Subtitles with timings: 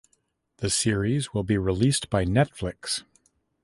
[0.57, 3.03] The series will be released by Netflix.